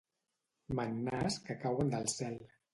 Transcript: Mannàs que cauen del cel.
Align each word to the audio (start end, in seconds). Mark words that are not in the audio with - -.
Mannàs 0.79 1.39
que 1.45 1.61
cauen 1.67 1.95
del 1.95 2.13
cel. 2.19 2.45